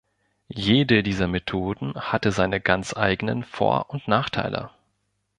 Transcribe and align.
Jede 0.55 1.03
dieser 1.03 1.27
Methoden 1.27 1.93
hatte 1.93 2.31
seine 2.31 2.59
ganz 2.59 2.97
eigenen 2.97 3.43
Vor- 3.43 3.91
und 3.91 4.07
Nachteile. 4.07 4.71